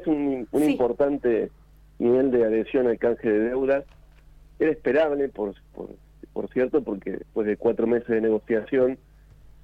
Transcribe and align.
es 0.00 0.06
un, 0.06 0.46
importante 0.52 1.50
nivel 1.98 2.30
de 2.30 2.44
adhesión 2.44 2.86
al 2.86 2.98
canje 2.98 3.30
de 3.30 3.48
deuda. 3.50 3.84
Era 4.58 4.70
esperable, 4.70 5.28
por, 5.28 5.54
por, 6.32 6.48
cierto, 6.50 6.82
porque 6.82 7.12
después 7.12 7.46
de 7.46 7.56
cuatro 7.56 7.86
meses 7.86 8.08
de 8.08 8.20
negociación, 8.20 8.98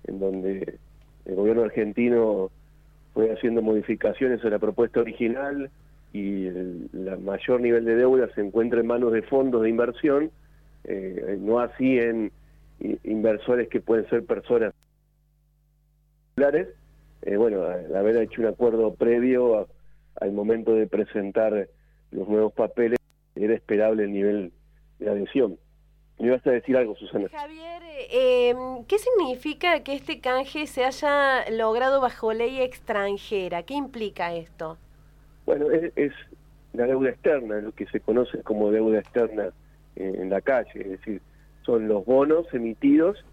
en 0.05 0.19
donde 0.19 0.79
el 1.25 1.35
gobierno 1.35 1.65
argentino 1.65 2.51
fue 3.15 3.33
haciendo 3.33 3.63
modificaciones 3.63 4.45
a 4.45 4.51
la 4.51 4.59
propuesta 4.59 5.01
original 5.01 5.71
y 6.13 6.47
el 6.47 6.89
mayor 7.23 7.61
nivel 7.61 7.85
de 7.85 7.97
deuda 7.97 8.29
se 8.35 8.41
encuentra 8.41 8.81
en 8.81 8.87
manos 8.87 9.13
de 9.13 9.23
fondos 9.23 9.63
de 9.63 9.71
inversión, 9.71 10.31
eh, 10.85 11.37
no 11.41 11.59
así 11.61 11.99
en 11.99 12.31
inversores 13.05 13.69
que 13.69 13.81
pueden 13.81 14.09
ser 14.09 14.25
personas 14.25 14.73
eh, 16.39 17.37
bueno, 17.37 17.63
al 17.65 17.97
haber 17.97 18.19
hecho 18.19 18.43
un 18.43 18.49
acuerdo 18.49 18.95
previo 18.95 19.67
al 20.21 20.33
momento 20.33 20.75
de 20.75 20.87
presentar 20.87 21.69
los 22.11 22.29
nuevos 22.29 22.53
papeles, 22.53 22.99
era 23.35 23.55
esperable 23.55 24.05
el 24.05 24.13
nivel 24.13 24.53
de 24.99 25.11
adhesión. 25.11 25.59
Me 26.19 26.29
ibas 26.29 26.47
a 26.47 26.51
decir 26.51 26.77
algo, 26.77 26.97
Susana. 26.97 27.29
Javier, 27.29 27.83
eh, 28.11 28.55
¿qué 28.89 28.97
significa 28.99 29.83
que 29.83 29.95
este 29.95 30.21
canje 30.21 30.67
se 30.67 30.85
haya 30.85 31.51
logrado 31.51 32.01
bajo 32.01 32.33
ley 32.33 32.63
extranjera? 32.63 33.65
¿Qué 33.65 33.75
implica 33.75 34.35
esto? 34.35 34.79
Bueno, 35.45 35.67
es, 35.71 36.13
la 36.73 36.87
deuda 36.87 37.11
externa, 37.11 37.61
lo 37.61 37.73
que 37.73 37.87
se 37.87 38.01
conoce 38.01 38.43
como 38.43 38.71
deuda 38.71 38.99
externa 38.99 39.51
en 39.97 40.29
la 40.29 40.41
calle, 40.43 40.81
es 40.81 40.91
decir, 40.91 41.23
son 41.67 41.89
los 41.89 42.05
bonos 42.05 42.47
emitidos 42.53 43.25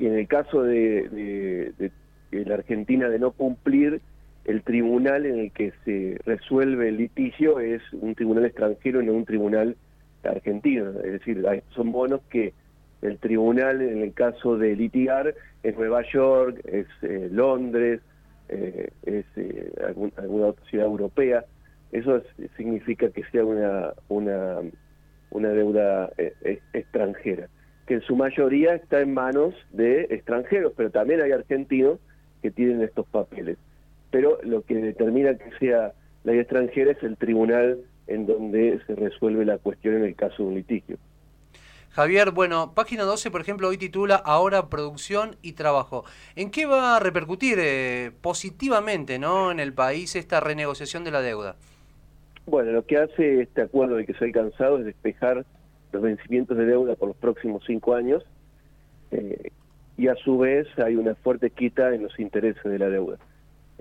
y 0.00 0.06
en 0.06 0.18
el 0.18 0.26
caso 0.26 0.62
de, 0.62 1.92
la 2.32 2.54
Argentina 2.54 3.08
de 3.08 3.18
no 3.18 3.32
cumplir, 3.32 4.00
el 4.44 4.62
tribunal 4.62 5.26
en 5.26 5.38
el 5.38 5.52
que 5.52 5.72
se 5.84 6.18
resuelve 6.24 6.88
el 6.88 6.96
litigio 6.96 7.60
es 7.60 7.82
un 7.92 8.14
tribunal 8.14 8.46
extranjero 8.46 9.02
y 9.02 9.06
no 9.06 9.12
un 9.12 9.24
tribunal 9.24 9.76
argentino. 10.24 10.90
Es 11.00 11.12
decir, 11.12 11.44
son 11.74 11.92
bonos 11.92 12.20
que 12.30 12.52
el 13.02 13.18
tribunal, 13.18 13.80
en 13.80 14.02
el 14.02 14.12
caso 14.12 14.56
de 14.58 14.76
litigar, 14.76 15.34
es 15.62 15.76
Nueva 15.76 16.02
York, 16.12 16.60
es 16.64 16.86
eh, 17.02 17.28
Londres, 17.30 18.00
eh, 18.48 18.90
es 19.04 19.24
eh, 19.36 19.72
alguna 19.86 20.46
otra 20.46 20.64
ciudad 20.66 20.86
europea. 20.86 21.44
Eso 21.92 22.22
significa 22.56 23.10
que 23.10 23.24
sea 23.32 23.44
una, 23.44 23.92
una, 24.08 24.58
una 25.30 25.48
deuda 25.50 26.10
extranjera 26.72 27.48
que 27.90 27.94
en 27.94 28.02
su 28.02 28.14
mayoría 28.14 28.76
está 28.76 29.00
en 29.00 29.12
manos 29.12 29.52
de 29.72 30.02
extranjeros, 30.10 30.72
pero 30.76 30.92
también 30.92 31.22
hay 31.22 31.32
argentinos 31.32 31.98
que 32.40 32.52
tienen 32.52 32.82
estos 32.82 33.04
papeles. 33.08 33.58
Pero 34.10 34.38
lo 34.42 34.62
que 34.62 34.74
determina 34.74 35.36
que 35.36 35.50
sea 35.58 35.92
ley 36.24 36.38
extranjera 36.38 36.92
es 36.92 37.02
el 37.02 37.16
tribunal 37.16 37.78
en 38.06 38.26
donde 38.26 38.80
se 38.86 38.94
resuelve 38.96 39.44
la 39.44 39.58
cuestión 39.58 39.96
en 39.96 40.04
el 40.04 40.16
caso 40.16 40.42
de 40.42 40.48
un 40.48 40.54
litigio. 40.56 40.98
Javier, 41.90 42.30
bueno, 42.30 42.72
página 42.74 43.02
12, 43.02 43.32
por 43.32 43.40
ejemplo, 43.40 43.68
hoy 43.68 43.76
titula 43.76 44.14
Ahora 44.14 44.68
producción 44.68 45.36
y 45.42 45.54
trabajo. 45.54 46.04
¿En 46.36 46.50
qué 46.50 46.66
va 46.66 46.96
a 46.96 47.00
repercutir 47.00 47.58
eh, 47.60 48.12
positivamente 48.20 49.18
¿no? 49.18 49.50
en 49.50 49.58
el 49.58 49.72
país 49.72 50.14
esta 50.14 50.38
renegociación 50.38 51.02
de 51.02 51.10
la 51.10 51.20
deuda? 51.20 51.56
Bueno, 52.46 52.70
lo 52.70 52.86
que 52.86 52.96
hace 52.96 53.42
este 53.42 53.62
acuerdo 53.62 53.96
de 53.96 54.06
que 54.06 54.14
se 54.14 54.24
ha 54.24 54.26
alcanzado 54.26 54.78
es 54.78 54.84
despejar 54.84 55.44
los 55.92 56.02
vencimientos 56.02 56.56
de 56.56 56.64
deuda 56.64 56.94
por 56.94 57.08
los 57.08 57.16
próximos 57.16 57.64
cinco 57.66 57.94
años 57.94 58.24
eh, 59.10 59.50
y 59.96 60.08
a 60.08 60.14
su 60.14 60.38
vez 60.38 60.66
hay 60.78 60.94
una 60.94 61.16
fuerte 61.16 61.50
quita 61.50 61.92
en 61.92 62.04
los 62.04 62.18
intereses 62.20 62.62
de 62.62 62.78
la 62.78 62.88
deuda. 62.88 63.18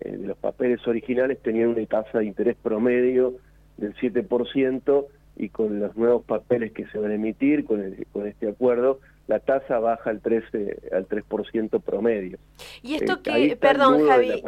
Eh, 0.01 0.17
los 0.19 0.37
papeles 0.37 0.85
originales 0.87 1.39
tenían 1.41 1.69
una 1.69 1.85
tasa 1.85 2.19
de 2.19 2.25
interés 2.25 2.55
promedio 2.61 3.35
del 3.77 3.95
7% 3.95 5.05
y 5.37 5.49
con 5.49 5.79
los 5.79 5.95
nuevos 5.95 6.23
papeles 6.25 6.71
que 6.73 6.85
se 6.87 6.97
van 6.97 7.11
a 7.11 7.15
emitir 7.15 7.65
con, 7.65 7.95
con 8.11 8.27
este 8.27 8.49
acuerdo, 8.49 8.99
la 9.29 9.39
tasa 9.39 9.79
baja 9.79 10.09
al 10.09 10.21
13 10.21 10.89
al 10.91 11.07
3% 11.07 11.81
promedio. 11.81 12.39
Y 12.81 12.95
esto 12.95 13.19
eh, 13.25 13.49
que, 13.49 13.55
perdón 13.55 14.05
Javi, 14.07 14.43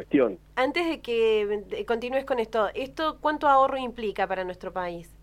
antes 0.56 0.88
de 0.88 1.00
que 1.00 1.86
continúes 1.88 2.26
con 2.26 2.40
esto, 2.40 2.68
¿esto 2.74 3.20
cuánto 3.22 3.48
ahorro 3.48 3.78
implica 3.78 4.28
para 4.28 4.44
nuestro 4.44 4.74
país? 4.74 5.14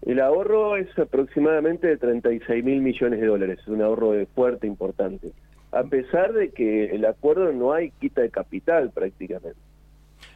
El 0.00 0.18
ahorro 0.18 0.76
es 0.76 0.98
aproximadamente 0.98 1.86
de 1.86 1.98
36 1.98 2.64
mil 2.64 2.80
millones 2.80 3.20
de 3.20 3.26
dólares, 3.26 3.58
es 3.60 3.68
un 3.68 3.82
ahorro 3.82 4.12
de 4.12 4.26
fuerte 4.26 4.66
importante, 4.66 5.30
a 5.70 5.84
pesar 5.84 6.32
de 6.32 6.50
que 6.50 6.86
el 6.86 7.04
acuerdo 7.04 7.52
no 7.52 7.72
hay 7.72 7.90
quita 8.00 8.22
de 8.22 8.30
capital 8.30 8.90
prácticamente. 8.92 9.60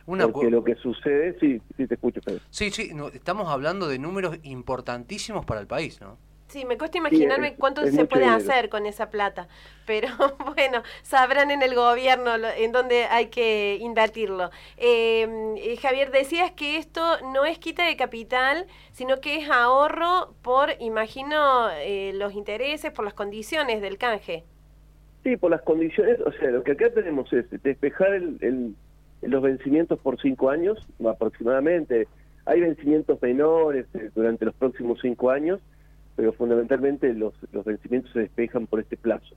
Porque 0.07 0.51
lo 0.51 0.63
que 0.63 0.77
sucede, 0.77 1.37
sí, 1.41 1.61
sí 1.77 1.87
te 1.87 1.95
escucho. 1.95 2.21
Sí, 2.51 2.71
sí, 2.71 2.91
estamos 3.13 3.49
hablando 3.49 3.89
de 3.89 3.99
números 3.99 4.39
importantísimos 4.45 5.45
para 5.45 5.61
el 5.61 5.67
país, 5.67 6.01
¿no? 6.01 6.17
Sí, 6.49 6.65
me 6.65 6.79
cuesta 6.79 6.99
imaginarme 6.99 7.57
cuánto 7.57 7.85
se 7.89 8.05
puede 8.05 8.27
hacer 8.27 8.69
con 8.69 8.87
esa 8.87 9.11
plata, 9.11 9.49
pero 9.85 10.07
bueno, 10.55 10.83
sabrán 11.03 11.51
en 11.51 11.61
el 11.63 11.75
gobierno 11.75 12.31
en 12.57 12.71
dónde 12.71 13.07
hay 13.07 13.27
que 13.27 13.79
invertirlo. 13.81 14.51
Em, 14.77 15.57
eh, 15.57 15.77
Javier, 15.77 16.13
decías 16.13 16.53
que 16.53 16.77
esto 16.77 17.03
no 17.33 17.45
es 17.45 17.59
quita 17.59 17.85
de 17.85 17.97
capital, 17.97 18.67
sino 18.93 19.21
que 19.21 19.39
es 19.39 19.51
ahorro 19.51 20.35
por, 20.43 20.71
imagino, 20.79 21.69
eh, 21.81 22.13
los 22.15 22.33
intereses, 22.35 22.93
por 22.93 23.05
las 23.05 23.15
condiciones 23.15 23.83
del 23.83 23.99
canje. 23.99 24.45
Sí, 25.25 25.37
por 25.37 25.51
las 25.51 25.63
condiciones, 25.63 26.21
o 26.21 26.31
sea, 26.31 26.51
lo 26.53 26.63
que 26.63 26.73
acá 26.73 26.91
tenemos 26.91 27.33
es 27.33 27.47
despejar 27.65 28.13
el, 28.15 28.77
los 29.27 29.43
vencimientos 29.43 29.99
por 29.99 30.21
cinco 30.21 30.51
años 30.51 30.87
aproximadamente. 31.05 32.09
Hay 32.45 32.61
vencimientos 32.61 33.21
menores 33.21 33.87
eh, 33.95 34.11
durante 34.15 34.45
los 34.45 34.55
próximos 34.55 34.99
cinco 35.01 35.31
años 35.31 35.61
pero 36.17 36.33
fundamentalmente 36.33 37.13
los, 37.13 37.35
vencimientos 37.65 38.11
se 38.13 38.21
despejan 38.21 38.67
por 38.67 38.81
este 38.81 38.97
plazo. 38.97 39.37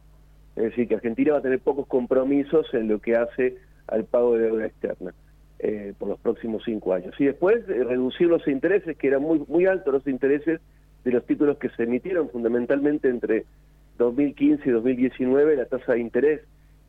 Es 0.55 0.63
decir, 0.63 0.87
que 0.87 0.95
Argentina 0.95 1.33
va 1.33 1.39
a 1.39 1.41
tener 1.41 1.59
pocos 1.59 1.85
compromisos 1.87 2.73
en 2.73 2.87
lo 2.87 2.99
que 2.99 3.15
hace 3.15 3.57
al 3.87 4.05
pago 4.05 4.35
de 4.35 4.45
deuda 4.45 4.65
externa 4.65 5.13
eh, 5.59 5.93
por 5.99 6.07
los 6.07 6.19
próximos 6.19 6.63
cinco 6.65 6.93
años. 6.93 7.13
Y 7.19 7.25
después 7.25 7.67
eh, 7.69 7.83
reducir 7.83 8.27
los 8.27 8.47
intereses, 8.47 8.97
que 8.97 9.07
eran 9.07 9.21
muy, 9.21 9.43
muy 9.47 9.65
altos 9.65 9.93
los 9.93 10.07
intereses 10.07 10.61
de 11.03 11.11
los 11.11 11.25
títulos 11.25 11.57
que 11.57 11.69
se 11.69 11.83
emitieron, 11.83 12.29
fundamentalmente 12.29 13.09
entre 13.09 13.45
2015 13.97 14.67
y 14.67 14.71
2019, 14.71 15.57
la 15.57 15.65
tasa 15.65 15.93
de 15.93 15.99
interés 15.99 16.41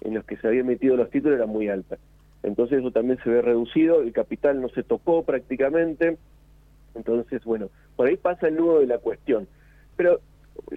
en 0.02 0.14
los 0.14 0.24
que 0.24 0.36
se 0.36 0.46
habían 0.46 0.66
emitido 0.66 0.96
los 0.96 1.10
títulos 1.10 1.36
era 1.36 1.46
muy 1.46 1.68
alta. 1.68 1.98
Entonces 2.42 2.78
eso 2.80 2.90
también 2.90 3.18
se 3.22 3.30
ve 3.30 3.42
reducido, 3.42 4.02
el 4.02 4.12
capital 4.12 4.60
no 4.60 4.68
se 4.70 4.82
tocó 4.82 5.24
prácticamente, 5.24 6.16
entonces 6.94 7.44
bueno, 7.44 7.68
por 7.96 8.08
ahí 8.08 8.16
pasa 8.16 8.48
el 8.48 8.56
nudo 8.56 8.80
de 8.80 8.86
la 8.86 8.98
cuestión 8.98 9.46
pero 10.00 10.18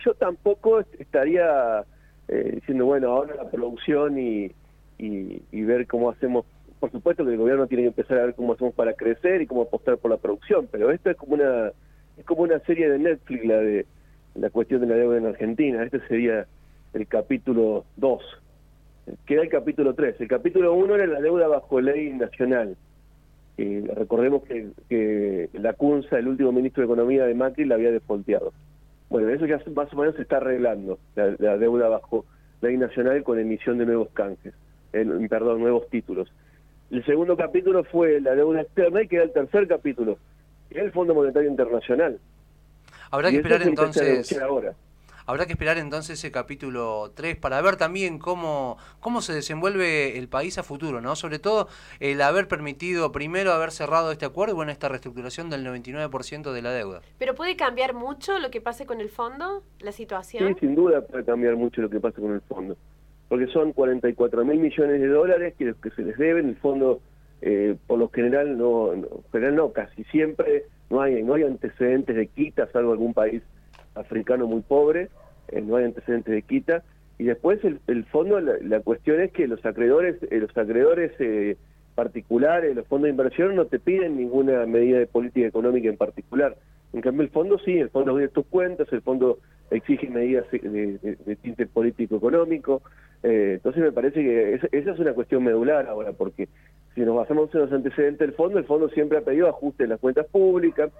yo 0.03 0.13
tampoco 0.15 0.81
estaría 0.99 1.85
eh, 2.27 2.51
diciendo, 2.55 2.85
bueno, 2.85 3.09
ahora 3.09 3.35
la 3.35 3.49
producción 3.49 4.19
y, 4.19 4.51
y, 4.97 5.61
ver 5.63 5.87
cómo 5.87 6.09
hacemos. 6.09 6.45
Por 6.81 6.91
supuesto 6.91 7.23
que 7.23 7.31
el 7.31 7.37
gobierno 7.37 7.67
tiene 7.67 7.83
que 7.83 7.87
empezar 7.87 8.17
a 8.17 8.25
ver 8.25 8.35
cómo 8.35 8.51
hacemos 8.51 8.73
para 8.73 8.95
crecer 8.95 9.41
y 9.41 9.47
cómo 9.47 9.61
apostar 9.61 9.97
por 9.97 10.11
la 10.11 10.17
producción, 10.17 10.67
pero 10.69 10.91
esto 10.91 11.09
es 11.09 11.15
como 11.15 11.35
una 11.35 11.71
es 12.17 12.25
como 12.25 12.41
una 12.41 12.59
serie 12.59 12.89
de 12.89 12.99
Netflix 12.99 13.45
la 13.45 13.57
de 13.59 13.85
la 14.35 14.49
cuestión 14.49 14.81
de 14.81 14.87
la 14.87 14.95
deuda 14.95 15.19
en 15.19 15.27
Argentina. 15.27 15.81
Este 15.83 16.05
sería 16.09 16.45
el 16.93 17.07
capítulo 17.07 17.85
2. 17.95 18.42
Queda 19.25 19.41
el 19.41 19.49
capítulo 19.49 19.93
3. 19.93 20.21
El 20.21 20.27
capítulo 20.27 20.73
1 20.73 20.95
era 20.95 21.07
la 21.07 21.21
deuda 21.21 21.47
bajo 21.47 21.81
ley 21.81 22.13
nacional. 22.13 22.75
y 23.57 23.81
recordemos 23.81 24.43
que, 24.43 24.69
que 24.89 25.49
la 25.53 25.73
CUNSA, 25.73 26.19
el 26.19 26.27
último 26.27 26.51
ministro 26.51 26.81
de 26.81 26.85
Economía 26.85 27.25
de 27.25 27.35
Macri, 27.35 27.65
la 27.65 27.75
había 27.75 27.91
defolteado. 27.91 28.53
Bueno, 29.13 29.29
eso 29.29 29.45
ya 29.45 29.61
más 29.75 29.93
o 29.93 29.95
menos 29.95 30.15
se 30.15 30.23
está 30.23 30.37
arreglando, 30.37 30.97
la, 31.15 31.57
deuda 31.57 31.87
bajo 31.87 32.25
ley 32.61 32.77
nacional 32.77 33.23
con 33.23 33.37
emisión 33.37 33.77
de 33.77 33.85
nuevos 33.85 34.09
canjes, 34.11 34.55
perdón, 34.91 35.59
nuevos 35.59 35.87
títulos. 35.89 36.31
El 36.89 37.05
segundo 37.05 37.37
capítulo 37.37 37.83
fue 37.83 38.19
la 38.21 38.33
deuda 38.33 38.61
externa 38.61 39.03
y 39.03 39.07
queda 39.07 39.21
el 39.21 39.31
tercer 39.31 39.67
capítulo, 39.67 40.17
que 40.67 40.79
el 40.79 40.91
Fondo 40.91 41.13
Monetario 41.13 41.47
Internacional. 41.47 42.17
Habrá 43.11 43.29
que 43.29 43.37
esperar 43.37 43.61
entonces. 43.61 44.41
Ahora. 44.41 44.73
Habrá 45.25 45.45
que 45.45 45.53
esperar 45.53 45.77
entonces 45.77 46.19
ese 46.19 46.31
capítulo 46.31 47.11
3 47.15 47.37
para 47.37 47.61
ver 47.61 47.77
también 47.77 48.19
cómo, 48.19 48.77
cómo 48.99 49.21
se 49.21 49.33
desenvuelve 49.33 50.17
el 50.17 50.27
país 50.27 50.57
a 50.57 50.63
futuro, 50.63 50.99
¿no? 50.99 51.15
Sobre 51.15 51.39
todo 51.39 51.67
el 51.99 52.21
haber 52.21 52.47
permitido 52.47 53.11
primero 53.11 53.53
haber 53.53 53.71
cerrado 53.71 54.11
este 54.11 54.25
acuerdo 54.25 54.53
y 54.53 54.55
bueno, 54.55 54.71
esta 54.71 54.89
reestructuración 54.89 55.49
del 55.49 55.65
99% 55.65 56.51
de 56.51 56.61
la 56.61 56.71
deuda. 56.71 57.01
¿Pero 57.19 57.35
puede 57.35 57.55
cambiar 57.55 57.93
mucho 57.93 58.39
lo 58.39 58.51
que 58.51 58.61
pase 58.61 58.85
con 58.85 58.99
el 58.99 59.09
fondo, 59.09 59.63
la 59.79 59.91
situación? 59.91 60.53
Sí, 60.55 60.59
sin 60.59 60.75
duda 60.75 61.01
puede 61.01 61.23
cambiar 61.23 61.55
mucho 61.55 61.81
lo 61.81 61.89
que 61.89 61.99
pase 61.99 62.21
con 62.21 62.33
el 62.33 62.41
fondo. 62.41 62.75
Porque 63.29 63.47
son 63.47 63.71
44 63.71 64.45
mil 64.45 64.59
millones 64.59 64.99
de 64.99 65.07
dólares 65.07 65.53
que, 65.57 65.73
que 65.81 65.89
se 65.91 66.03
les 66.03 66.17
deben, 66.17 66.49
el 66.49 66.57
fondo 66.57 66.99
eh, 67.45 67.75
por 67.87 67.99
lo 67.99 68.09
general 68.09 68.57
no, 68.57 68.91
general 69.31 69.55
no, 69.55 69.71
casi 69.73 70.03
siempre 70.05 70.63
no 70.89 71.01
hay, 71.01 71.23
no 71.23 71.33
hay 71.33 71.43
antecedentes 71.43 72.15
de 72.15 72.27
quita, 72.27 72.69
salvo 72.71 72.93
algún 72.93 73.13
país 73.13 73.41
africano 73.95 74.47
muy 74.47 74.61
pobre, 74.61 75.09
eh, 75.49 75.61
no 75.61 75.75
hay 75.75 75.85
antecedentes 75.85 76.33
de 76.33 76.41
quita, 76.41 76.83
y 77.17 77.25
después 77.25 77.59
el, 77.63 78.05
fondo, 78.05 78.39
la, 78.39 78.79
cuestión 78.81 79.21
es 79.21 79.31
que 79.31 79.47
los 79.47 79.63
acreedores, 79.65 80.17
eh, 80.29 80.39
los 80.39 80.57
acreedores 80.57 81.11
eh, 81.19 81.57
particulares, 81.95 82.75
los 82.75 82.87
fondos 82.87 83.05
de 83.05 83.11
inversión 83.11 83.55
no 83.55 83.65
te 83.65 83.79
piden 83.79 84.17
ninguna 84.17 84.65
medida 84.65 84.97
de 84.97 85.07
política 85.07 85.47
económica 85.47 85.89
en 85.89 85.97
particular. 85.97 86.55
En 86.91 87.01
cambio, 87.01 87.23
el 87.23 87.29
fondo 87.29 87.57
sí, 87.59 87.77
el 87.77 87.89
fondo 87.89 88.15
de 88.15 88.27
tus 88.27 88.45
cuentas, 88.45 88.87
el 88.91 89.01
fondo 89.01 89.39
exige 89.71 90.09
medidas 90.09 90.45
de, 90.51 91.37
tinte 91.41 91.65
político-económico. 91.65 92.81
Eh, 93.23 93.53
entonces, 93.55 93.81
me 93.81 93.91
parece 93.91 94.21
que 94.21 94.53
esa, 94.55 94.67
es 94.71 94.99
una 94.99 95.13
cuestión 95.13 95.43
medular 95.43 95.87
ahora, 95.87 96.13
porque 96.13 96.49
si 96.93 97.01
nos 97.01 97.15
basamos 97.15 97.53
en 97.53 97.61
los 97.61 97.71
antecedentes 97.71 98.19
del 98.19 98.35
fondo, 98.35 98.59
el 98.59 98.65
fondo 98.65 98.89
siempre 98.89 99.17
ha 99.17 99.21
pedido 99.21 99.47
ajuste 99.47 99.83
en 99.83 99.89
las 99.89 99.99
cuentas 99.99 100.27
públicas, 100.27 100.91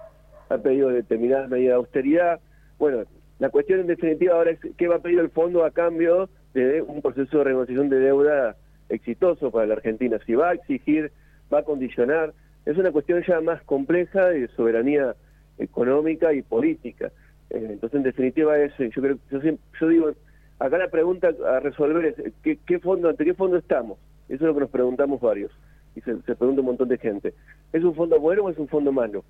ha 0.50 0.58
pedido 0.58 0.90
determinadas 0.90 1.50
medidas 1.50 1.74
de 1.74 1.76
austeridad. 1.76 2.40
Bueno, 2.84 3.06
la 3.40 3.50
cuestión 3.50 3.80
en 3.80 3.88
definitiva 3.88 4.36
ahora 4.36 4.52
es 4.52 4.60
qué 4.76 4.90
va 4.90 4.98
a 4.98 5.00
pedir 5.00 5.18
el 5.18 5.30
fondo 5.30 5.64
a 5.64 5.72
cambio 5.72 6.28
de 6.54 6.82
un 6.82 7.02
proceso 7.02 7.38
de 7.38 7.46
renegociación 7.46 7.88
de 7.88 7.98
deuda 7.98 8.58
exitoso 8.90 9.52
para 9.52 9.68
la 9.68 9.76
Argentina. 9.76 10.20
Si 10.26 10.36
va 10.36 10.50
a 10.50 10.54
exigir, 10.56 11.10
va 11.54 11.60
a 11.60 11.64
condicionar, 11.64 12.34
es 12.66 12.78
una 12.78 12.92
cuestión 12.92 13.24
ya 13.26 13.40
más 13.40 13.64
compleja 13.64 14.28
de 14.28 14.50
soberanía 14.50 15.16
económica 15.60 16.34
y 16.34 16.42
política. 16.42 17.14
Eh, 17.52 17.68
entonces, 17.70 18.00
en 18.00 18.04
definitiva, 18.04 18.60
es, 18.60 18.74
yo 18.78 19.02
creo, 19.02 19.18
yo, 19.32 19.40
yo 19.80 19.88
digo, 19.88 20.12
acá 20.60 20.78
la 20.78 20.90
pregunta 20.90 21.30
a 21.48 21.62
resolver 21.62 22.04
es 22.08 22.34
¿qué, 22.44 22.60
qué 22.68 22.80
fondo, 22.80 23.08
ante 23.08 23.24
qué 23.24 23.34
fondo 23.34 23.56
estamos? 23.56 23.98
Eso 24.28 24.44
es 24.44 24.48
lo 24.50 24.56
que 24.56 24.60
nos 24.60 24.70
preguntamos 24.70 25.22
varios 25.22 25.54
y 25.96 26.02
se, 26.02 26.16
pregunta 26.36 26.60
un 26.60 26.68
montón 26.68 26.90
de 26.90 26.98
gente. 26.98 27.34
¿Es 27.72 27.82
un 27.82 27.96
fondo 27.96 28.20
bueno 28.20 28.44
o 28.44 28.50
es 28.50 28.58
un 28.58 28.68
fondo 28.68 28.92
malo? 28.92 29.24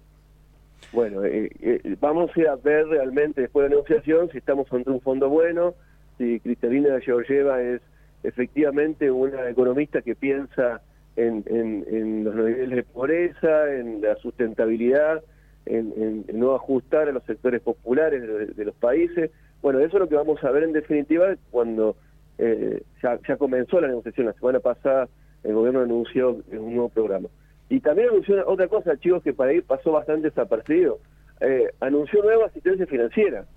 Bueno, 0.94 1.26
eh, 1.26 1.50
eh, 1.60 1.96
vamos 2.00 2.30
a 2.38 2.56
ver 2.58 2.86
realmente 2.86 3.42
después 3.42 3.64
de 3.64 3.70
la 3.70 3.76
negociación 3.78 4.30
si 4.32 4.38
estamos 4.38 4.72
ante 4.72 4.92
un 4.92 5.02
fondo 5.02 5.28
bueno, 5.28 5.74
si 6.20 6.40
Cristalina 6.40 7.00
Georgieva 7.00 7.60
es 7.64 7.82
efectivamente 8.22 9.10
una 9.10 9.50
economista 9.50 10.04
que 10.04 10.16
piensa 10.16 10.82
en, 11.16 12.24
los 12.24 12.36
niveles 12.36 12.76
de 12.76 12.84
pobreza, 12.84 13.74
en 13.74 14.02
la 14.02 14.16
sustentabilidad, 14.18 15.24
en, 15.66 16.26
no 16.32 16.54
ajustar 16.54 17.10
a 17.10 17.12
los 17.12 17.24
sectores 17.24 17.62
populares 17.62 18.56
de, 18.56 18.66
los 18.66 18.76
países. 18.76 19.32
Bueno, 19.64 19.80
eso 19.80 19.98
es 19.98 20.02
lo 20.02 20.10
que 20.10 20.16
vamos 20.16 20.44
a 20.44 20.52
ver 20.52 20.64
en 20.64 20.74
definitiva 20.74 21.36
cuando 21.50 21.96
eh, 22.38 22.84
ya, 23.02 23.20
ya 23.28 23.38
comenzó 23.38 23.82
la 23.82 23.88
negociación. 23.88 24.28
La 24.28 24.34
semana 24.34 24.60
pasada 24.60 25.10
el 25.44 25.54
gobierno 25.56 25.82
anunció 25.82 26.38
un 26.52 26.74
nuevo 26.74 26.90
programa. 26.90 27.30
Y 27.74 27.80
también 27.80 28.10
anunció 28.10 28.48
otra 28.48 28.68
cosa, 28.68 28.96
chicos, 29.00 29.24
que 29.24 29.34
para 29.34 29.50
ahí 29.50 29.60
pasó 29.62 29.94
bastante 29.94 30.30
desapercibido. 30.30 31.00
Eh, 31.40 31.74
anunció 31.80 32.22
nueva 32.22 32.46
asistencia 32.46 32.86
financiera, 32.86 33.48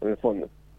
en 0.00 0.08
el 0.08 0.16
fondo. 0.16 0.48